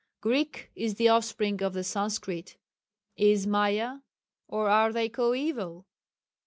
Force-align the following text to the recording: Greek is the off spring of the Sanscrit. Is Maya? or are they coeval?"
Greek 0.19 0.71
is 0.73 0.95
the 0.95 1.09
off 1.09 1.23
spring 1.25 1.61
of 1.61 1.73
the 1.73 1.83
Sanscrit. 1.83 2.57
Is 3.17 3.45
Maya? 3.45 3.99
or 4.47 4.67
are 4.67 4.91
they 4.91 5.09
coeval?" 5.09 5.85